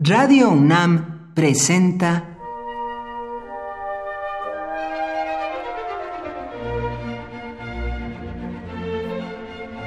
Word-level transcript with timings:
Radio 0.00 0.50
UNAM 0.50 1.34
presenta 1.34 2.38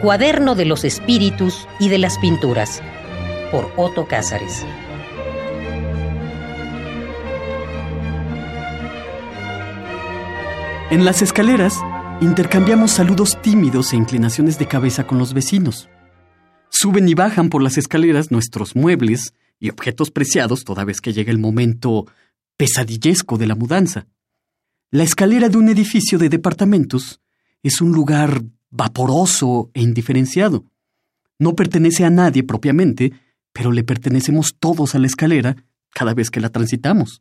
Cuaderno 0.00 0.54
de 0.54 0.64
los 0.64 0.84
Espíritus 0.84 1.66
y 1.80 1.88
de 1.88 1.98
las 1.98 2.18
Pinturas 2.18 2.80
por 3.50 3.72
Otto 3.76 4.06
Cázares. 4.06 4.64
En 10.92 11.04
las 11.04 11.20
escaleras 11.20 11.80
intercambiamos 12.20 12.92
saludos 12.92 13.42
tímidos 13.42 13.92
e 13.92 13.96
inclinaciones 13.96 14.56
de 14.56 14.68
cabeza 14.68 15.04
con 15.04 15.18
los 15.18 15.34
vecinos. 15.34 15.88
Suben 16.68 17.08
y 17.08 17.14
bajan 17.14 17.48
por 17.48 17.60
las 17.60 17.76
escaleras 17.76 18.30
nuestros 18.30 18.76
muebles 18.76 19.34
y 19.58 19.70
objetos 19.70 20.10
preciados 20.10 20.64
toda 20.64 20.84
vez 20.84 21.00
que 21.00 21.12
llega 21.12 21.32
el 21.32 21.38
momento 21.38 22.06
pesadillesco 22.56 23.38
de 23.38 23.46
la 23.46 23.54
mudanza. 23.54 24.06
La 24.90 25.02
escalera 25.02 25.48
de 25.48 25.58
un 25.58 25.68
edificio 25.68 26.18
de 26.18 26.28
departamentos 26.28 27.20
es 27.62 27.80
un 27.80 27.92
lugar 27.92 28.42
vaporoso 28.70 29.70
e 29.74 29.82
indiferenciado. 29.82 30.64
No 31.38 31.54
pertenece 31.54 32.04
a 32.04 32.10
nadie 32.10 32.42
propiamente, 32.42 33.12
pero 33.52 33.72
le 33.72 33.84
pertenecemos 33.84 34.56
todos 34.58 34.94
a 34.94 34.98
la 34.98 35.06
escalera 35.06 35.56
cada 35.92 36.14
vez 36.14 36.30
que 36.30 36.40
la 36.40 36.50
transitamos. 36.50 37.20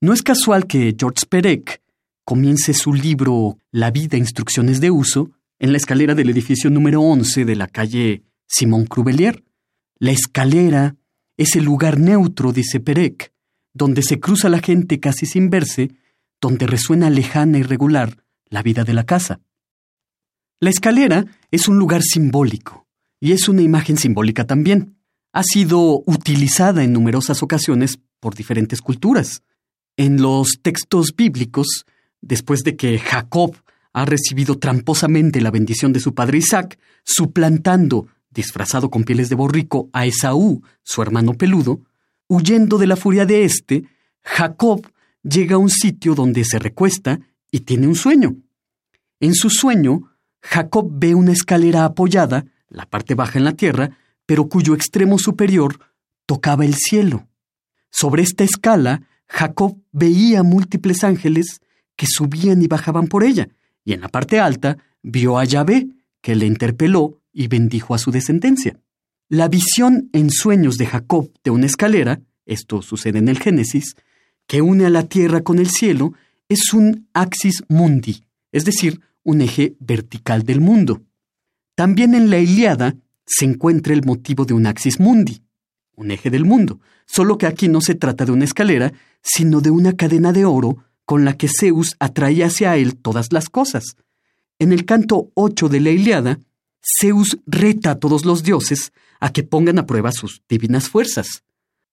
No 0.00 0.12
es 0.12 0.22
casual 0.22 0.66
que 0.66 0.94
George 0.98 1.26
Perec 1.28 1.80
comience 2.24 2.74
su 2.74 2.92
libro 2.92 3.58
La 3.70 3.90
vida, 3.90 4.16
instrucciones 4.16 4.80
de 4.80 4.90
uso 4.90 5.30
en 5.58 5.72
la 5.72 5.78
escalera 5.78 6.14
del 6.14 6.30
edificio 6.30 6.70
número 6.70 7.00
11 7.00 7.44
de 7.44 7.56
la 7.56 7.68
calle 7.68 8.22
Simón 8.46 8.86
Crubelier. 8.86 9.44
La 9.98 10.10
escalera 10.10 10.96
es 11.42 11.56
el 11.56 11.64
lugar 11.64 11.98
neutro, 11.98 12.52
dice 12.52 12.80
Perec, 12.80 13.32
donde 13.74 14.02
se 14.02 14.20
cruza 14.20 14.48
la 14.48 14.60
gente 14.60 15.00
casi 15.00 15.26
sin 15.26 15.50
verse, 15.50 15.90
donde 16.40 16.66
resuena 16.66 17.10
lejana 17.10 17.58
y 17.58 17.62
regular 17.62 18.24
la 18.48 18.62
vida 18.62 18.84
de 18.84 18.92
la 18.92 19.04
casa. 19.04 19.40
La 20.60 20.70
escalera 20.70 21.26
es 21.50 21.68
un 21.68 21.78
lugar 21.78 22.02
simbólico, 22.02 22.86
y 23.20 23.32
es 23.32 23.48
una 23.48 23.62
imagen 23.62 23.96
simbólica 23.96 24.46
también. 24.46 24.96
Ha 25.32 25.42
sido 25.42 26.02
utilizada 26.06 26.84
en 26.84 26.92
numerosas 26.92 27.42
ocasiones 27.42 27.98
por 28.20 28.34
diferentes 28.34 28.80
culturas. 28.80 29.42
En 29.96 30.20
los 30.20 30.58
textos 30.62 31.14
bíblicos, 31.16 31.86
después 32.20 32.62
de 32.62 32.76
que 32.76 32.98
Jacob 32.98 33.56
ha 33.92 34.04
recibido 34.04 34.58
tramposamente 34.58 35.40
la 35.40 35.50
bendición 35.50 35.92
de 35.92 36.00
su 36.00 36.14
padre 36.14 36.38
Isaac, 36.38 36.78
suplantando 37.04 38.06
disfrazado 38.32 38.90
con 38.90 39.04
pieles 39.04 39.28
de 39.28 39.34
borrico, 39.34 39.88
a 39.92 40.06
Esaú, 40.06 40.62
su 40.82 41.02
hermano 41.02 41.34
peludo, 41.34 41.80
huyendo 42.28 42.78
de 42.78 42.86
la 42.86 42.96
furia 42.96 43.26
de 43.26 43.44
éste, 43.44 43.84
Jacob 44.22 44.86
llega 45.22 45.56
a 45.56 45.58
un 45.58 45.70
sitio 45.70 46.14
donde 46.14 46.44
se 46.44 46.58
recuesta 46.58 47.20
y 47.50 47.60
tiene 47.60 47.86
un 47.86 47.94
sueño. 47.94 48.36
En 49.20 49.34
su 49.34 49.50
sueño, 49.50 50.12
Jacob 50.40 50.88
ve 50.90 51.14
una 51.14 51.32
escalera 51.32 51.84
apoyada, 51.84 52.46
la 52.68 52.86
parte 52.86 53.14
baja 53.14 53.38
en 53.38 53.44
la 53.44 53.52
tierra, 53.52 53.96
pero 54.26 54.48
cuyo 54.48 54.74
extremo 54.74 55.18
superior 55.18 55.78
tocaba 56.26 56.64
el 56.64 56.74
cielo. 56.74 57.28
Sobre 57.90 58.22
esta 58.22 58.44
escala, 58.44 59.02
Jacob 59.28 59.78
veía 59.92 60.42
múltiples 60.42 61.04
ángeles 61.04 61.60
que 61.96 62.06
subían 62.06 62.62
y 62.62 62.66
bajaban 62.66 63.06
por 63.06 63.22
ella, 63.22 63.48
y 63.84 63.92
en 63.92 64.00
la 64.00 64.08
parte 64.08 64.40
alta 64.40 64.78
vio 65.02 65.38
a 65.38 65.44
Yahvé, 65.44 65.88
que 66.20 66.34
le 66.34 66.46
interpeló 66.46 67.21
y 67.32 67.48
bendijo 67.48 67.94
a 67.94 67.98
su 67.98 68.10
descendencia. 68.10 68.78
La 69.28 69.48
visión 69.48 70.10
en 70.12 70.30
sueños 70.30 70.76
de 70.78 70.86
Jacob 70.86 71.30
de 71.42 71.50
una 71.50 71.66
escalera, 71.66 72.20
esto 72.44 72.82
sucede 72.82 73.18
en 73.18 73.28
el 73.28 73.38
Génesis, 73.38 73.96
que 74.46 74.60
une 74.60 74.86
a 74.86 74.90
la 74.90 75.04
tierra 75.04 75.42
con 75.42 75.58
el 75.58 75.70
cielo, 75.70 76.12
es 76.48 76.74
un 76.74 77.08
axis 77.14 77.62
mundi, 77.68 78.24
es 78.50 78.64
decir, 78.64 79.00
un 79.22 79.40
eje 79.40 79.74
vertical 79.80 80.42
del 80.42 80.60
mundo. 80.60 81.02
También 81.74 82.14
en 82.14 82.28
la 82.28 82.38
Iliada 82.38 82.94
se 83.24 83.44
encuentra 83.44 83.94
el 83.94 84.04
motivo 84.04 84.44
de 84.44 84.52
un 84.54 84.66
axis 84.66 85.00
mundi, 85.00 85.42
un 85.94 86.10
eje 86.10 86.28
del 86.28 86.44
mundo, 86.44 86.80
solo 87.06 87.38
que 87.38 87.46
aquí 87.46 87.68
no 87.68 87.80
se 87.80 87.94
trata 87.94 88.24
de 88.24 88.32
una 88.32 88.44
escalera, 88.44 88.92
sino 89.22 89.60
de 89.60 89.70
una 89.70 89.94
cadena 89.94 90.32
de 90.32 90.44
oro 90.44 90.84
con 91.04 91.24
la 91.24 91.36
que 91.36 91.48
Zeus 91.48 91.96
atraía 91.98 92.46
hacia 92.46 92.76
él 92.76 92.96
todas 92.96 93.32
las 93.32 93.48
cosas. 93.48 93.96
En 94.58 94.72
el 94.72 94.84
canto 94.84 95.30
8 95.34 95.68
de 95.68 95.80
la 95.80 95.90
Iliada, 95.90 96.38
Zeus 96.82 97.38
reta 97.46 97.92
a 97.92 97.98
todos 97.98 98.24
los 98.24 98.42
dioses 98.42 98.92
a 99.20 99.32
que 99.32 99.42
pongan 99.44 99.78
a 99.78 99.86
prueba 99.86 100.10
sus 100.12 100.42
divinas 100.48 100.88
fuerzas. 100.88 101.44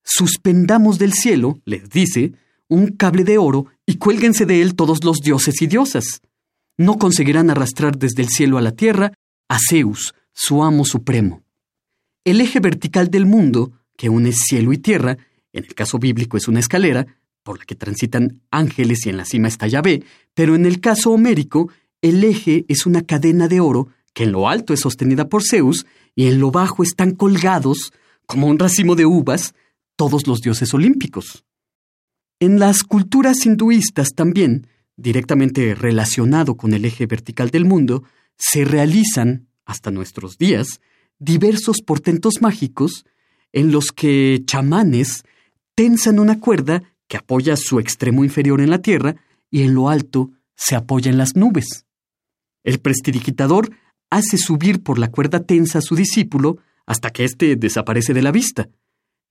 Suspendamos 0.04 0.98
del 0.98 1.14
cielo, 1.14 1.60
les 1.66 1.90
dice, 1.90 2.34
un 2.68 2.88
cable 2.88 3.24
de 3.24 3.38
oro 3.38 3.68
y 3.86 3.98
cuélguense 3.98 4.46
de 4.46 4.62
él 4.62 4.76
todos 4.76 5.04
los 5.04 5.20
dioses 5.20 5.62
y 5.62 5.68
diosas. 5.68 6.22
No 6.78 6.98
conseguirán 6.98 7.50
arrastrar 7.50 7.98
desde 7.98 8.24
el 8.24 8.30
cielo 8.30 8.58
a 8.58 8.62
la 8.62 8.72
tierra 8.72 9.14
a 9.48 9.58
Zeus, 9.60 10.14
su 10.34 10.64
amo 10.64 10.86
supremo. 10.86 11.44
El 12.24 12.42
eje 12.42 12.60
vertical 12.60 13.10
del 13.10 13.26
mundo, 13.26 13.74
que 13.98 14.10
une 14.10 14.32
cielo 14.32 14.74
y 14.74 14.78
tierra, 14.78 15.18
en 15.52 15.66
el 15.66 15.74
caso 15.74 16.00
bíblico 16.00 16.38
es 16.38 16.48
una 16.48 16.60
escalera, 16.60 17.08
por 17.44 17.60
la 17.60 17.66
que 17.66 17.76
transitan 17.76 18.42
ángeles 18.52 19.06
y 19.06 19.10
en 19.10 19.18
la 19.18 19.26
cima 19.26 19.48
está 19.48 19.68
Yahvé, 19.68 20.04
pero 20.34 20.56
en 20.56 20.66
el 20.66 20.80
caso 20.80 21.12
homérico, 21.12 21.70
el 22.02 22.24
eje 22.24 22.66
es 22.68 22.86
una 22.86 23.02
cadena 23.02 23.48
de 23.48 23.60
oro 23.60 23.90
que 24.14 24.24
en 24.24 24.32
lo 24.32 24.50
alto 24.50 24.74
es 24.74 24.82
sostenida 24.82 25.30
por 25.30 25.44
Zeus 25.44 25.86
y 26.16 26.28
en 26.28 26.40
lo 26.40 26.52
bajo 26.52 26.84
están 26.84 27.12
colgados, 27.12 27.94
como 28.26 28.48
un 28.48 28.60
racimo 28.60 28.96
de 28.96 29.06
uvas, 29.06 29.54
todos 29.96 30.28
los 30.28 30.42
dioses 30.42 30.74
olímpicos. 30.74 31.44
En 32.40 32.60
las 32.60 32.84
culturas 32.84 33.46
hinduistas 33.46 34.14
también, 34.16 34.68
directamente 34.96 35.76
relacionado 35.76 36.56
con 36.56 36.74
el 36.74 36.86
eje 36.86 37.06
vertical 37.06 37.50
del 37.50 37.66
mundo, 37.66 38.04
se 38.38 38.66
realizan, 38.66 39.48
hasta 39.66 39.92
nuestros 39.92 40.38
días, 40.38 40.80
diversos 41.20 41.82
portentos 41.86 42.42
mágicos 42.42 43.06
en 43.52 43.72
los 43.72 43.92
que 43.92 44.42
chamanes 44.46 45.24
tensan 45.76 46.20
una 46.20 46.40
cuerda 46.40 46.84
que 47.08 47.18
apoya 47.18 47.58
su 47.58 47.80
extremo 47.80 48.24
inferior 48.24 48.62
en 48.62 48.70
la 48.70 48.82
tierra 48.82 49.16
y 49.50 49.64
en 49.64 49.74
lo 49.74 49.90
alto 49.90 50.32
se 50.56 50.76
apoya 50.76 51.12
en 51.12 51.18
las 51.18 51.36
nubes. 51.36 51.86
El 52.64 52.80
prestidigitador 52.80 53.72
hace 54.10 54.38
subir 54.38 54.84
por 54.84 55.00
la 55.00 55.12
cuerda 55.12 55.44
tensa 55.44 55.80
a 55.80 55.82
su 55.82 55.96
discípulo 55.96 56.58
hasta 56.86 57.12
que 57.12 57.24
éste 57.24 57.56
desaparece 57.56 58.14
de 58.14 58.22
la 58.22 58.32
vista. 58.32 58.70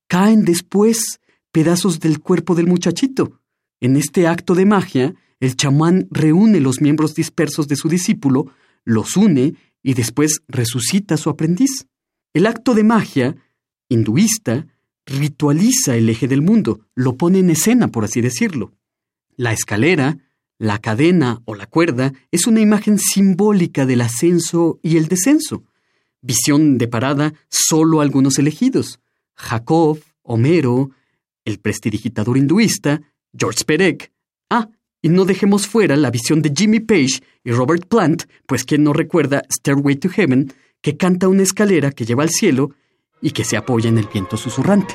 Caen 0.06 0.44
después 0.44 1.20
pedazos 1.50 2.00
del 2.00 2.20
cuerpo 2.20 2.54
del 2.54 2.66
muchachito. 2.66 3.40
En 3.80 3.96
este 3.96 4.26
acto 4.26 4.54
de 4.54 4.66
magia, 4.66 5.14
el 5.40 5.56
chamán 5.56 6.08
reúne 6.10 6.60
los 6.60 6.80
miembros 6.80 7.14
dispersos 7.14 7.68
de 7.68 7.76
su 7.76 7.88
discípulo, 7.88 8.52
los 8.84 9.16
une 9.16 9.54
y 9.82 9.94
después 9.94 10.40
resucita 10.48 11.14
a 11.14 11.18
su 11.18 11.30
aprendiz. 11.30 11.86
El 12.32 12.46
acto 12.46 12.74
de 12.74 12.84
magia, 12.84 13.36
hinduista, 13.88 14.66
ritualiza 15.06 15.96
el 15.96 16.08
eje 16.08 16.28
del 16.28 16.42
mundo, 16.42 16.86
lo 16.94 17.16
pone 17.16 17.38
en 17.38 17.50
escena, 17.50 17.88
por 17.88 18.04
así 18.04 18.20
decirlo. 18.20 18.74
La 19.36 19.52
escalera, 19.52 20.18
la 20.58 20.78
cadena 20.80 21.40
o 21.44 21.54
la 21.54 21.66
cuerda 21.66 22.12
es 22.30 22.46
una 22.46 22.60
imagen 22.60 22.98
simbólica 22.98 23.86
del 23.86 24.00
ascenso 24.00 24.78
y 24.82 24.96
el 24.96 25.06
descenso. 25.06 25.64
Visión 26.20 26.78
de 26.78 26.88
parada 26.88 27.34
solo 27.48 28.00
algunos 28.00 28.38
elegidos. 28.38 28.98
Jacob, 29.34 30.00
Homero, 30.22 30.90
el 31.44 31.60
prestidigitador 31.60 32.36
hinduista, 32.36 33.00
George 33.36 33.64
Perec. 33.64 34.12
Ah, 34.50 34.68
y 35.00 35.08
no 35.08 35.24
dejemos 35.24 35.68
fuera 35.68 35.96
la 35.96 36.10
visión 36.10 36.42
de 36.42 36.52
Jimmy 36.54 36.80
Page 36.80 37.20
y 37.44 37.52
Robert 37.52 37.86
Plant, 37.86 38.24
pues 38.46 38.64
quien 38.64 38.82
no 38.82 38.92
recuerda 38.92 39.44
Stairway 39.48 39.96
to 39.96 40.08
Heaven, 40.08 40.52
que 40.82 40.96
canta 40.96 41.28
una 41.28 41.44
escalera 41.44 41.92
que 41.92 42.04
lleva 42.04 42.24
al 42.24 42.30
cielo 42.30 42.74
y 43.22 43.30
que 43.30 43.44
se 43.44 43.56
apoya 43.56 43.88
en 43.88 43.98
el 43.98 44.08
viento 44.12 44.36
susurrante. 44.36 44.94